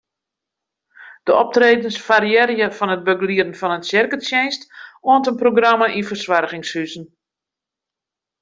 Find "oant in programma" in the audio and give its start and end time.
5.09-5.87